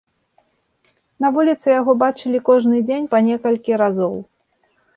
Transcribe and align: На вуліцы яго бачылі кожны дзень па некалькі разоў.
На 1.25 1.31
вуліцы 1.35 1.67
яго 1.81 1.91
бачылі 2.05 2.39
кожны 2.49 2.81
дзень 2.89 3.07
па 3.15 3.25
некалькі 3.29 3.79
разоў. 3.83 4.15